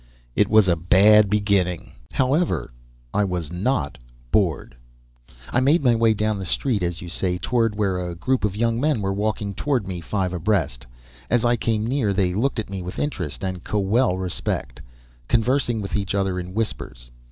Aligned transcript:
It 0.35 0.49
was 0.49 0.67
a 0.67 0.75
bad 0.75 1.29
beginning! 1.29 1.91
However, 2.13 2.71
I 3.13 3.23
was 3.23 3.51
not 3.51 3.99
bored. 4.31 4.75
I 5.51 5.59
made 5.59 5.83
my 5.83 5.93
way 5.93 6.15
down 6.15 6.39
the 6.39 6.43
"street," 6.47 6.81
as 6.81 7.03
you 7.03 7.07
say, 7.07 7.37
toward 7.37 7.75
where 7.75 7.99
a 7.99 8.15
group 8.15 8.43
of 8.43 8.55
young 8.55 8.79
men 8.81 9.03
were 9.03 9.13
walking 9.13 9.53
toward 9.53 9.87
me, 9.87 10.01
five 10.01 10.33
abreast. 10.33 10.87
As 11.29 11.45
I 11.45 11.55
came 11.55 11.85
near, 11.85 12.13
they 12.13 12.33
looked 12.33 12.57
at 12.57 12.67
me 12.71 12.81
with 12.81 12.97
interest 12.97 13.43
and 13.43 13.63
kwel 13.63 14.17
respect, 14.19 14.81
conversing 15.27 15.81
with 15.81 15.95
each 15.95 16.15
other 16.15 16.39
in 16.39 16.55
whispers. 16.55 17.11